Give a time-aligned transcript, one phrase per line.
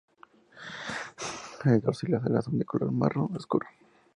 [1.65, 3.67] El dorso y las alas son de color marrón oscuro.